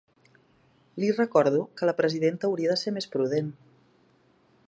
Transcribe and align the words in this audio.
Li 1.03 1.09
recordo 1.17 1.59
que 1.81 1.89
la 1.91 1.95
presidenta 2.01 2.49
hauria 2.51 2.73
de 2.73 2.79
ser 2.85 2.97
més 2.97 3.09
prudent. 3.17 3.53